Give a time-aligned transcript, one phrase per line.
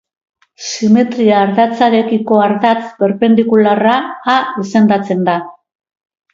[0.69, 3.95] Simetria-ardatzarekiko ardatz perpendikularra
[4.37, 5.41] a izendatzen da.